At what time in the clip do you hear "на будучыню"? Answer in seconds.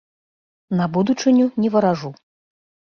0.79-1.45